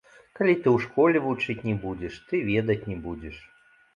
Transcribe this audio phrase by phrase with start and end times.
[0.37, 3.35] Калі ты ў школе вучыць не будзеш, ты ведаць не будзеш.